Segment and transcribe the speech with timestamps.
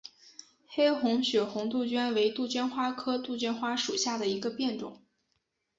[0.67, 4.99] 黑红血红杜鹃为杜鹃花科杜鹃花属下的一个变种。